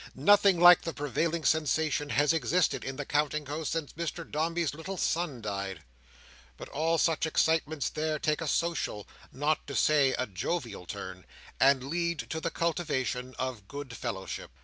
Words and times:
Nothing 0.15 0.59
like 0.59 0.81
the 0.81 0.93
prevailing 0.95 1.45
sensation 1.45 2.09
has 2.09 2.33
existed 2.33 2.83
in 2.83 2.95
the 2.95 3.05
Counting 3.05 3.45
House 3.45 3.69
since 3.69 3.93
Mr 3.93 4.27
Dombey's 4.27 4.73
little 4.73 4.97
son 4.97 5.41
died; 5.41 5.83
but 6.57 6.67
all 6.69 6.97
such 6.97 7.27
excitements 7.27 7.87
there 7.87 8.17
take 8.17 8.41
a 8.41 8.47
social, 8.47 9.07
not 9.31 9.67
to 9.67 9.75
say 9.75 10.13
a 10.13 10.25
jovial 10.25 10.87
turn, 10.87 11.23
and 11.59 11.83
lead 11.83 12.17
to 12.31 12.41
the 12.41 12.49
cultivation 12.49 13.35
of 13.37 13.67
good 13.67 13.95
fellowship. 13.95 14.49